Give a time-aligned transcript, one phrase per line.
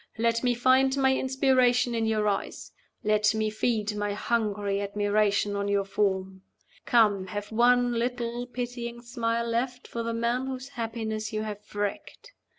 [0.17, 2.71] Let me find my inspiration in your eyes.
[3.03, 6.41] Let me feed my hungry admiration on your form.
[6.87, 12.31] Come, have one little pitying smile left for the man whose happiness you have wrecked.